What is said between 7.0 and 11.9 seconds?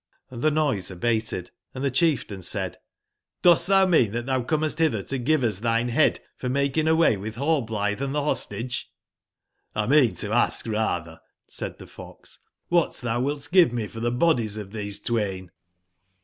witb Rallblitbc & tbe Hostage ?"j!^"l mean to ask ratber,''said tbe